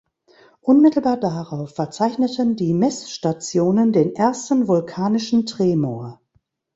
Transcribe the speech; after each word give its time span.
Unmittelbar 0.61 1.15
darauf 1.15 1.75
verzeichneten 1.75 2.55
die 2.55 2.73
Messstationen 2.73 3.91
den 3.93 4.15
ersten 4.15 4.67
vulkanischen 4.67 5.45
Tremor. 5.45 6.19